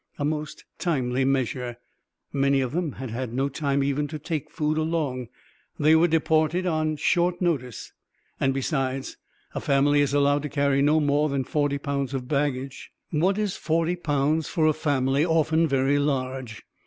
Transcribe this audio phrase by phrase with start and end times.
[0.17, 1.77] A most timely measure!
[2.33, 5.27] Many of them had had no time even to take food along;
[5.77, 7.93] they were deported on short notice,
[8.39, 9.17] and, besides,
[9.53, 12.91] a family is allowed to carry no more than forty pounds of luggage.
[13.11, 16.63] What is forty pounds for a family often very large?